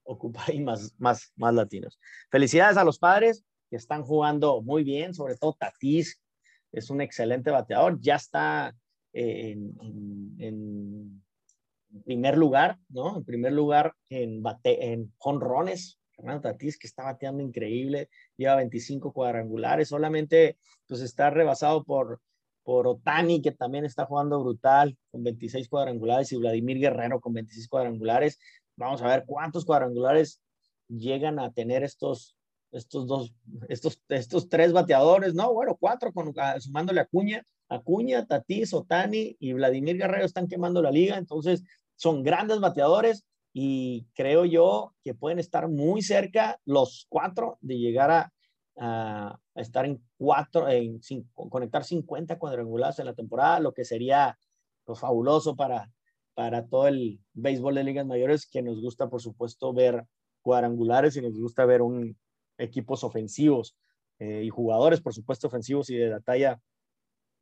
[0.04, 1.98] ocupa ahí más, más, más latinos.
[2.30, 6.22] Felicidades a los padres que están jugando muy bien, sobre todo Tatis,
[6.72, 8.74] es un excelente bateador, ya está
[9.16, 11.22] en, en,
[12.04, 13.16] primer lugar, ¿no?
[13.16, 19.12] En primer lugar en, bate, en jonrones, Fernando Tatis, que está bateando increíble, lleva 25
[19.12, 22.20] cuadrangulares, solamente pues está rebasado por,
[22.62, 27.68] por Otani, que también está jugando brutal, con 26 cuadrangulares, y Vladimir Guerrero con 26
[27.68, 28.38] cuadrangulares.
[28.76, 30.42] Vamos a ver cuántos cuadrangulares
[30.88, 32.36] llegan a tener estos,
[32.72, 33.34] estos dos,
[33.68, 35.52] estos, estos tres bateadores, ¿no?
[35.54, 36.12] Bueno, cuatro,
[36.58, 41.62] sumándole a Acuña, Acuña, Tatis, Otani y Vladimir Guerrero están quemando la liga, entonces
[41.96, 48.10] son grandes bateadores y creo yo que pueden estar muy cerca los cuatro de llegar
[48.10, 51.00] a, estar en cuatro, en
[51.34, 54.38] conectar 50 cuadrangulares en la temporada, lo que sería
[54.84, 55.90] pues, fabuloso para,
[56.34, 60.04] para todo el béisbol de ligas mayores, que nos gusta, por supuesto, ver
[60.42, 62.18] cuadrangulares y nos gusta ver un,
[62.58, 63.76] equipos ofensivos
[64.18, 66.60] eh, y jugadores, por supuesto, ofensivos y de la talla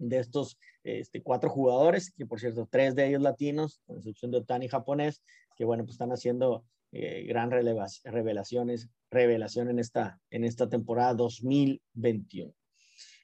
[0.08, 4.38] de estos este, cuatro jugadores, que por cierto, tres de ellos latinos, con excepción de
[4.38, 5.22] Otani japonés,
[5.56, 12.54] que bueno, pues están haciendo eh, gran revelaciones, revelación en esta, en esta temporada 2021.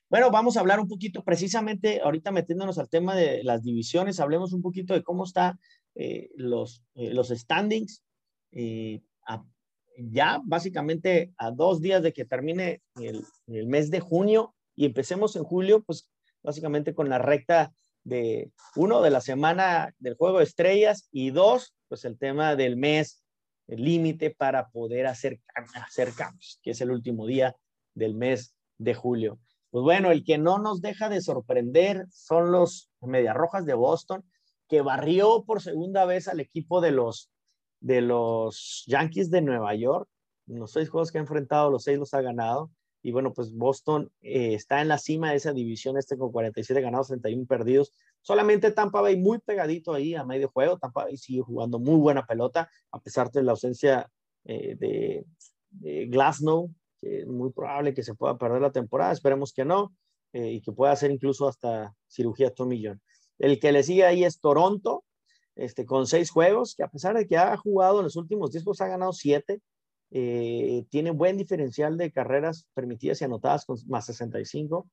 [0.08, 4.52] Bueno, vamos a hablar un poquito precisamente, ahorita metiéndonos al tema de las divisiones, hablemos
[4.52, 5.60] un poquito de cómo están
[5.94, 8.02] eh, los, eh, los standings.
[9.96, 15.36] ya básicamente a dos días de que termine el, el mes de junio y empecemos
[15.36, 16.10] en julio, pues
[16.42, 17.72] básicamente con la recta
[18.04, 22.76] de uno de la semana del juego de estrellas y dos, pues el tema del
[22.76, 23.22] mes,
[23.66, 25.40] el límite para poder hacer,
[25.74, 27.54] hacer cambios, que es el último día
[27.94, 29.38] del mes de julio.
[29.70, 34.24] Pues bueno, el que no nos deja de sorprender son los Rojas de Boston,
[34.68, 37.30] que barrió por segunda vez al equipo de los,
[37.80, 40.08] de los Yankees de Nueva York.
[40.46, 42.70] Los seis juegos que ha enfrentado, los seis los ha ganado.
[43.02, 46.80] Y bueno, pues Boston eh, está en la cima de esa división este con 47
[46.80, 47.92] ganados, 31 perdidos.
[48.20, 50.78] Solamente Tampa Bay muy pegadito ahí a medio juego.
[50.78, 54.10] Tampa Bay sigue jugando muy buena pelota, a pesar de la ausencia
[54.44, 55.24] eh, de,
[55.70, 59.12] de, Glasnow, que es muy probable que se pueda perder la temporada.
[59.12, 59.94] Esperemos que no,
[60.32, 63.00] eh, y que pueda hacer incluso hasta cirugía Tommy John.
[63.38, 65.04] El que le sigue ahí es Toronto,
[65.56, 68.64] este, con seis juegos, que a pesar de que ha jugado en los últimos 10
[68.64, 69.60] pues ha ganado siete.
[70.12, 74.88] Eh, tiene buen diferencial de carreras permitidas y anotadas con más 65.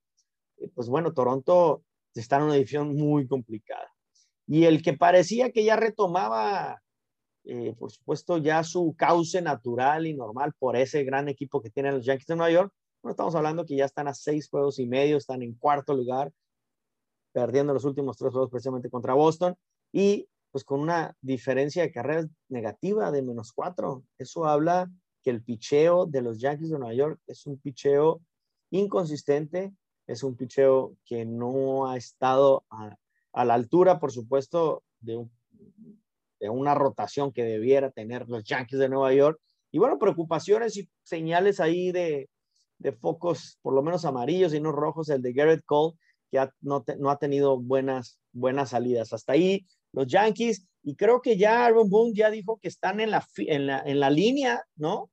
[0.58, 3.92] Eh, pues bueno, Toronto está en una división muy complicada.
[4.48, 6.82] Y el que parecía que ya retomaba,
[7.46, 11.96] eh, por supuesto, ya su cauce natural y normal por ese gran equipo que tienen
[11.96, 14.88] los Yankees de Nueva York, bueno, estamos hablando que ya están a seis juegos y
[14.88, 16.32] medio, están en cuarto lugar,
[17.34, 19.56] perdiendo los últimos tres juegos precisamente contra Boston.
[19.92, 24.04] Y pues con una diferencia de carreras negativa de menos cuatro.
[24.18, 24.90] Eso habla
[25.30, 28.22] el picheo de los Yankees de Nueva York es un picheo
[28.72, 29.74] inconsistente,
[30.08, 32.96] es un picheo que no ha estado a,
[33.44, 35.28] la altura, por supuesto, de,
[36.50, 39.40] una rotación que debiera tener los Yankees de Nueva York.
[39.72, 42.30] Y bueno, preocupaciones y señales ahí de,
[43.00, 45.98] focos, por lo menos amarillos y no rojos, el de Garrett Cole,
[46.32, 49.14] que no, ha tenido buenas, buenas salidas.
[49.14, 53.12] Hasta ahí los Yankees, y creo que ya Aaron Boone ya dijo que están en
[53.12, 55.10] la, en la, en la línea, ¿no?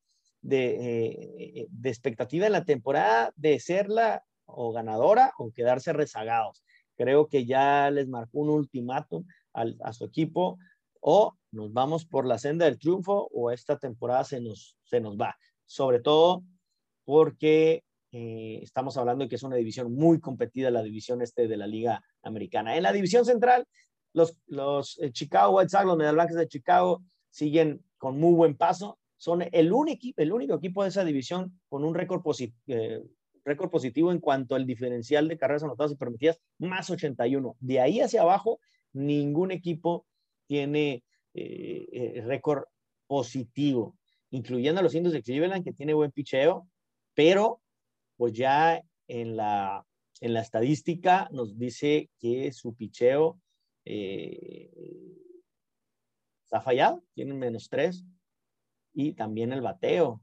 [0.51, 6.65] Eh, de, expectativa en la temporada de serla o ganadora o quedarse rezagados.
[6.97, 10.59] Creo que ya les marcó un ultimátum a su equipo
[11.01, 15.17] o nos vamos por la senda del triunfo o esta temporada se nos, se nos
[15.17, 15.37] va.
[15.65, 16.43] Sobre todo
[17.05, 21.57] porque eh, estamos hablando de que es una división muy competida, la división este de
[21.57, 22.77] la Liga Americana.
[22.77, 23.67] En la división central,
[24.13, 28.99] los, los eh, Chicago White Sox, los Medias de Chicago, siguen con muy buen paso
[29.25, 32.23] son el único, el único equipo de esa división con un récord,
[32.67, 33.03] eh,
[33.43, 37.57] récord positivo en cuanto al diferencial de carreras anotadas y permitidas, más 81.
[37.59, 38.61] De ahí hacia abajo,
[38.93, 40.07] ningún equipo
[40.47, 42.65] tiene eh, eh, récord
[43.07, 43.97] positivo,
[44.29, 46.69] incluyendo a los indios de Cleveland, que tiene buen picheo,
[47.15, 47.63] pero
[48.19, 49.87] pues ya en la,
[50.21, 53.41] en la estadística nos dice que su picheo
[53.87, 54.69] está
[56.61, 58.05] fallado, tienen menos tres
[58.95, 60.23] y también el bateo,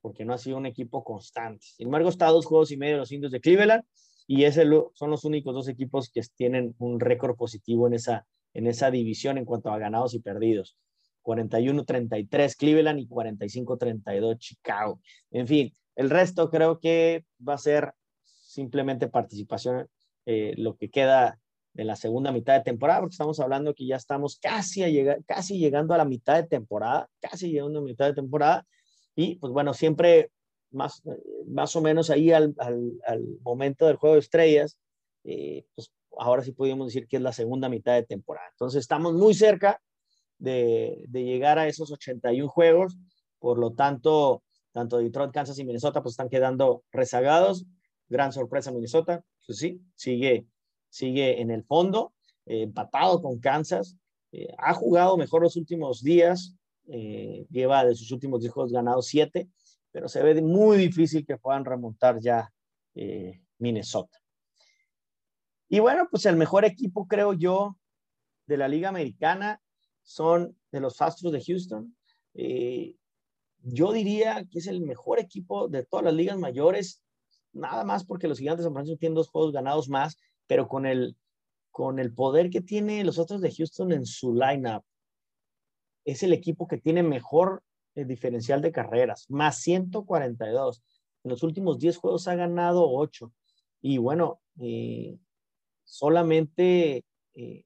[0.00, 1.66] porque no ha sido un equipo constante.
[1.76, 3.82] Sin embargo, está a dos juegos y medio los indios de Cleveland
[4.26, 8.66] y ese son los únicos dos equipos que tienen un récord positivo en esa, en
[8.66, 10.76] esa división en cuanto a ganados y perdidos.
[11.22, 15.00] 41-33 Cleveland y 45-32 Chicago.
[15.30, 17.92] En fin, el resto creo que va a ser
[18.24, 19.88] simplemente participación
[20.26, 21.40] eh, lo que queda
[21.72, 25.58] de la segunda mitad de temporada, porque estamos hablando que ya estamos casi, a casi
[25.58, 28.66] llegando a la mitad de temporada, casi llegando a la mitad de temporada,
[29.14, 30.30] y pues bueno, siempre
[30.70, 31.02] más,
[31.46, 34.78] más o menos ahí al, al, momento del juego de estrellas,
[35.24, 38.48] eh, pues ahora sí podríamos decir que es la segunda mitad de temporada.
[38.52, 39.80] Entonces estamos muy cerca
[40.38, 42.96] de, de llegar a esos 81 juegos,
[43.38, 47.66] por lo tanto, tanto Detroit, Kansas y Minnesota pues están quedando rezagados.
[48.08, 50.46] Gran sorpresa Minnesota, pues sí, sigue
[50.90, 52.12] sigue en el fondo,
[52.44, 53.96] eh, empatado con Kansas.
[54.32, 56.56] Eh, ha jugado mejor los últimos días,
[56.88, 59.48] eh, lleva de sus últimos 10 juegos ganados 7,
[59.92, 62.52] pero se ve muy difícil que puedan remontar ya
[63.58, 64.18] Minnesota.
[65.68, 67.78] Y bueno, pues el mejor equipo, creo yo,
[68.46, 69.62] de la Liga Americana
[70.02, 71.96] son de los Astros de Houston.
[73.62, 77.02] yo diría que es el mejor equipo de todas las ligas mayores,
[77.52, 80.16] nada más porque los Gigantes de San Francisco tienen dos juegos ganados más
[80.50, 81.16] pero con el,
[81.70, 84.82] con el poder que tiene los otros de Houston en su lineup,
[86.04, 87.62] es el equipo que tiene mejor
[87.94, 90.82] eh, diferencial de carreras, más 142.
[91.22, 93.32] En los últimos 10 juegos ha ganado 8.
[93.80, 95.20] Y bueno, eh,
[95.84, 97.64] solamente eh,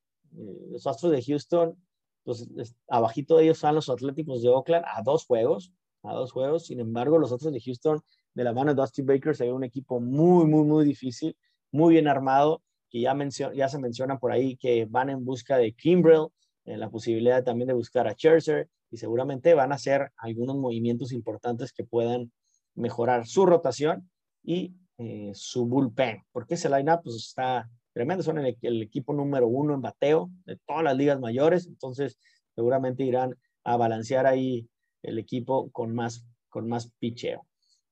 [0.69, 1.83] los Astros de Houston,
[2.23, 2.47] pues
[2.89, 6.67] abajito de ellos están los Atléticos de Oakland a dos juegos, a dos juegos.
[6.67, 8.03] Sin embargo, los Astros de Houston,
[8.35, 11.35] de la mano de Dusty Baker, se ve un equipo muy, muy, muy difícil,
[11.73, 12.61] muy bien armado
[13.01, 16.29] ya, se menciona por ahí que van en busca de Kimbrell,
[16.65, 21.13] en la posibilidad también de buscar a Scherzer y seguramente van a hacer algunos movimientos
[21.13, 22.33] importantes que puedan
[22.75, 24.11] mejorar su rotación
[24.43, 29.49] y eh, su bullpen, porque ese lineup pues, está tremendo, son el, el, equipo número
[29.49, 32.19] uno en bateo de todas las ligas mayores, entonces
[32.55, 34.69] seguramente irán a balancear ahí
[35.03, 37.47] el equipo con más, con más picheo.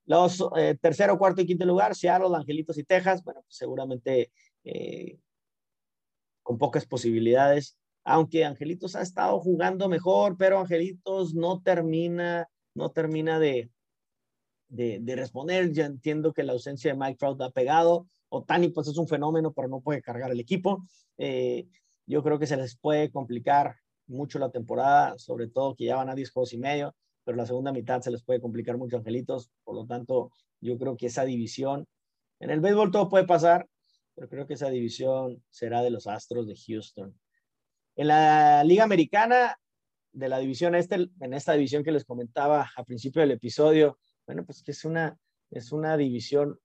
[0.05, 4.33] Los eh, tercero, cuarto y quinto lugar, Seattle, Angelitos y Texas, bueno, pues seguramente
[4.65, 5.19] eh,
[6.43, 13.39] con pocas posibilidades, aunque Angelitos ha estado jugando mejor, pero Angelitos no termina, no termina
[13.39, 13.71] de,
[14.73, 15.73] de, responder.
[15.73, 18.07] Ya entiendo que la ausencia de Mike Trout ha pegado.
[18.29, 20.85] Otani pues es un fenómeno, pero no puede cargar el equipo.
[21.19, 21.67] Eh,
[22.07, 26.09] yo creo que se les puede complicar mucho la temporada, sobre todo que ya van
[26.09, 26.95] a 10 juegos y medio,
[27.25, 29.51] pero la segunda mitad se les puede complicar mucho Angelitos.
[29.65, 31.87] Por lo tanto, yo creo que esa división,
[32.41, 33.69] en el béisbol todo puede pasar,
[34.15, 37.19] pero creo que esa división será de los Astros de Houston.
[37.97, 39.57] En la Liga Americana,
[40.13, 44.45] de la división este, en esta división que les comentaba al principio del episodio, bueno,
[44.45, 45.17] pues que es una,
[45.51, 46.59] es una división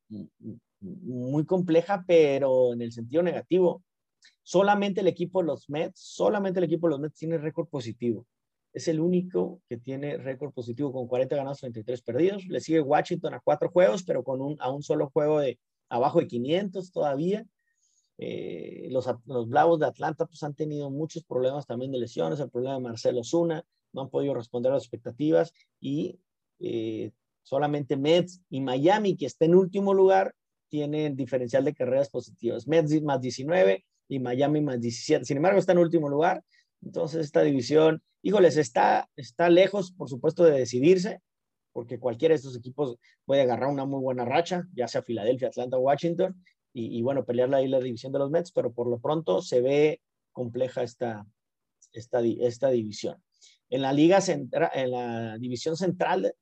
[0.79, 3.83] muy compleja, pero en el sentido negativo.
[4.43, 8.25] Solamente el equipo de los Mets, solamente el equipo de los Mets tiene récord positivo.
[8.73, 12.45] Es el único que tiene récord positivo con 40 ganados, 33 perdidos.
[12.45, 16.19] Le sigue Washington a cuatro juegos, pero con un, a un solo juego de, abajo
[16.19, 17.45] de 500 todavía.
[18.19, 22.49] Eh, los, los Bravos de Atlanta pues, han tenido muchos problemas también de lesiones, el
[22.49, 26.19] problema de Marcelo Zuna, no han podido responder a las expectativas y
[26.59, 27.11] eh,
[27.43, 30.33] solamente Mets y Miami, que está en último lugar,
[30.69, 32.67] tienen diferencial de carreras positivas.
[32.67, 35.25] Mets más 19 y Miami más 17.
[35.25, 36.43] Sin embargo, está en último lugar.
[36.81, 41.21] Entonces, esta división, híjoles, está, está lejos, por supuesto, de decidirse
[41.77, 45.77] porque cualquiera de estos equipos puede agarrar una muy buena racha, ya sea Filadelfia, Atlanta
[45.77, 49.61] Washington, y, bueno, pelear ahí la división de los Mets, pero por lo pronto se
[49.61, 51.23] ve compleja esta,
[51.93, 53.21] esta, esta división.
[53.69, 56.33] En la liga central, en la división central,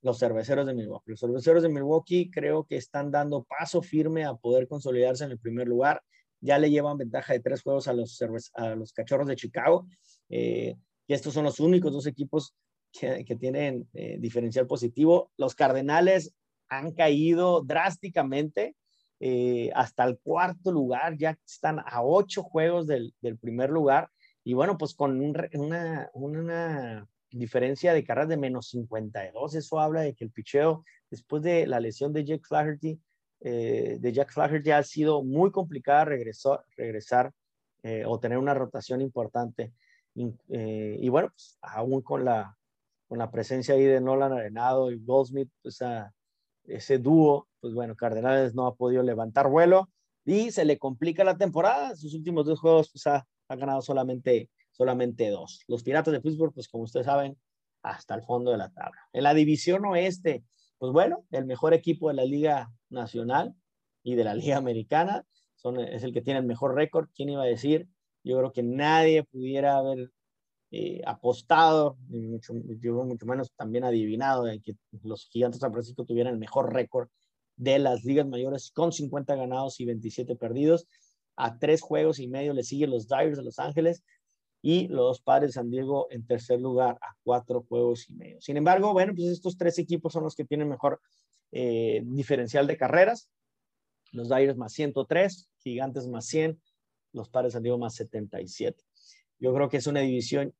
[0.00, 1.10] los cerveceros de Milwaukee.
[1.10, 5.40] Los cerveceros de Milwaukee creo que están dando paso firme a poder consolidarse en el
[5.40, 6.04] primer lugar.
[6.40, 8.22] Ya le llevan ventaja de tres juegos a los,
[8.54, 9.88] a los cachorros de Chicago.
[10.28, 10.76] Eh,
[11.08, 12.54] y estos son los únicos dos equipos
[12.92, 15.30] que, tienen eh, diferencial positivo.
[15.36, 16.34] Los Cardenales
[16.68, 18.76] han caído drásticamente
[19.20, 24.10] eh, hasta el cuarto lugar, ya están a ocho juegos del, primer lugar.
[24.44, 30.14] Y bueno, pues con una, una diferencia de carreras de menos 52, eso habla de
[30.14, 32.98] que el picheo, después de la lesión de Jack Flaherty,
[33.40, 37.32] eh, de Jack Flaherty ha sido muy complicada regresar, regresar
[38.06, 39.72] o tener una rotación importante.
[40.14, 42.57] y bueno, pues aún con la,
[43.08, 45.80] con la presencia ahí de Nolan Arenado y Goldsmith, pues
[46.64, 49.88] ese dúo, pues bueno, Cardenales no ha podido levantar vuelo
[50.24, 51.96] y se le complica la temporada.
[51.96, 55.64] Sus últimos dos juegos, pues ha, ganado solamente, solamente dos.
[55.66, 57.38] Los Piratas de Pittsburgh, pues como ustedes saben,
[57.82, 59.00] hasta el fondo de la tabla.
[59.14, 60.44] En la división oeste,
[60.76, 63.54] pues bueno, el mejor equipo de la Liga Nacional
[64.02, 65.24] y de la Liga Americana
[65.56, 67.08] son, es el que tiene el mejor récord.
[67.14, 67.88] ¿Quién iba a decir?
[68.22, 70.10] Yo creo que nadie pudiera haber
[70.70, 76.34] eh, apostado, mucho, mucho menos también adivinado de que los gigantes de San Francisco tuvieran
[76.34, 77.08] el mejor récord
[77.56, 80.86] de las ligas mayores con 50 ganados y 27 perdidos.
[81.36, 84.02] A tres juegos y medio le siguen los Dyers de Los Ángeles
[84.60, 88.40] y los Padres de San Diego en tercer lugar a cuatro juegos y medio.
[88.40, 91.00] Sin embargo, bueno, pues estos tres equipos son los que tienen mejor
[91.52, 93.30] eh, diferencial de carreras.
[94.12, 96.60] Los Dyers más 103, Gigantes más 100,
[97.12, 98.82] los Padres de San Diego más 77.
[99.38, 100.54] Yo creo que es una división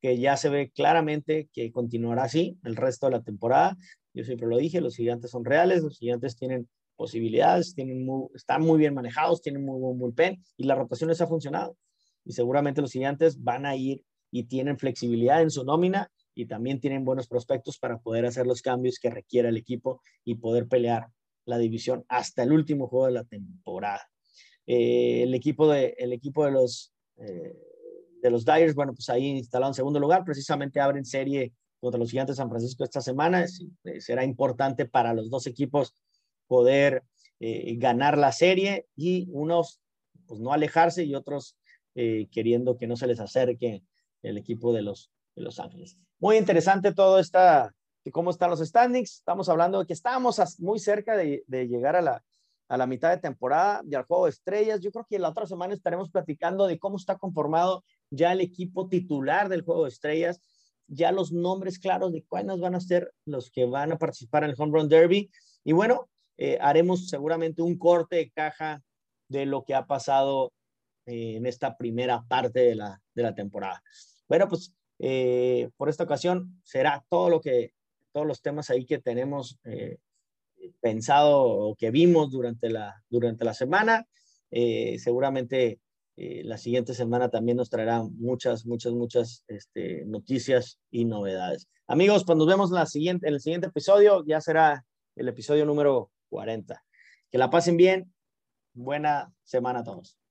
[0.00, 3.76] que ya se ve claramente que continuará así el resto de la temporada.
[4.14, 8.78] Yo siempre lo dije, los gigantes son reales, los gigantes tienen posibilidades, tienen están muy
[8.78, 11.76] bien manejados, tienen muy buen bullpen y la rotación les ha funcionado.
[12.24, 16.80] Y seguramente los gigantes van a ir y tienen flexibilidad en su nómina y también
[16.80, 21.08] tienen buenos prospectos para poder hacer los cambios que requiera el equipo y poder pelear
[21.44, 24.08] la división hasta el último juego de la temporada.
[24.66, 27.54] Eh, el, equipo de, el equipo de los eh,
[28.22, 32.10] de los Dyers, bueno, pues ahí instalado en segundo lugar, precisamente abren serie contra los
[32.10, 33.44] Gigantes de San Francisco esta semana.
[33.84, 35.94] Eh, será importante para los dos equipos
[36.46, 37.02] poder
[37.40, 39.80] eh, ganar la serie y unos,
[40.26, 41.56] pues no alejarse y otros
[41.96, 43.82] eh, queriendo que no se les acerque
[44.22, 45.98] el equipo de los, de los Ángeles.
[46.20, 47.74] Muy interesante todo esta,
[48.12, 49.16] cómo están los standings.
[49.16, 52.24] Estamos hablando de que estamos muy cerca de, de llegar a la,
[52.72, 54.80] a la mitad de temporada y al juego de estrellas.
[54.80, 58.88] Yo creo que la otra semana estaremos platicando de cómo está conformado ya el equipo
[58.88, 60.40] titular del juego de estrellas,
[60.86, 64.50] ya los nombres claros de cuáles van a ser los que van a participar en
[64.50, 65.30] el Home Run Derby.
[65.64, 66.08] Y bueno,
[66.38, 68.82] eh, haremos seguramente un corte de caja
[69.28, 70.54] de lo que ha pasado
[71.04, 73.82] eh, en esta primera parte de la, de la temporada.
[74.26, 77.74] Bueno, pues eh, por esta ocasión será todo lo que,
[78.12, 79.60] todos los temas ahí que tenemos
[80.80, 84.06] pensado o que vimos durante la, durante la semana.
[84.50, 85.80] Eh, seguramente
[86.16, 91.68] eh, la siguiente semana también nos traerá muchas, muchas, muchas este, noticias y novedades.
[91.86, 94.24] Amigos, pues nos vemos la siguiente, en el siguiente episodio.
[94.26, 94.84] Ya será
[95.16, 96.82] el episodio número 40.
[97.30, 98.12] Que la pasen bien.
[98.74, 100.21] Buena semana a todos.